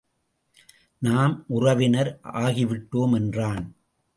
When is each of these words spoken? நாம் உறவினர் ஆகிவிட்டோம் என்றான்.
நாம் 1.01 1.43
உறவினர் 1.47 2.11
ஆகிவிட்டோம் 2.23 3.13
என்றான். 3.13 3.65